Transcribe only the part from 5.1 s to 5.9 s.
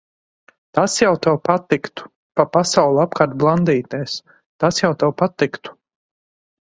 patiktu.